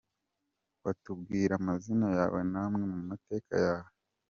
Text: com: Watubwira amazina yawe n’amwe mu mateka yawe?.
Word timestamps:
com: 0.03 0.81
Watubwira 0.83 1.53
amazina 1.59 2.07
yawe 2.17 2.39
n’amwe 2.51 2.83
mu 2.93 2.99
mateka 3.09 3.53
yawe?. 3.65 3.89